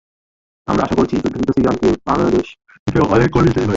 [0.67, 2.47] আমরা আশা করছি যুদ্ধবিধ্বস্ত ইরাকে বাংলাদেশ
[2.87, 3.69] থেকে অনেক কর্মী যেতে পারবে।